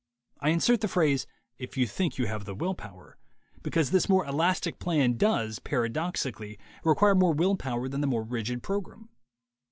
I 0.39 0.49
insert 0.49 0.81
the 0.81 0.87
phrase 0.87 1.27
"if 1.59 1.77
you 1.77 1.85
think 1.85 2.17
you 2.17 2.25
have 2.25 2.45
the 2.45 2.55
will 2.55 2.73
power" 2.73 3.19
because 3.61 3.91
this 3.91 4.09
more 4.09 4.25
elastic 4.25 4.79
plan 4.79 5.15
does, 5.15 5.59
paradoxically, 5.59 6.57
require 6.83 7.13
more 7.13 7.33
will 7.35 7.55
power 7.55 7.87
than 7.87 8.01
the 8.01 8.07
more 8.07 8.23
rigid 8.23 8.63
program. 8.63 9.09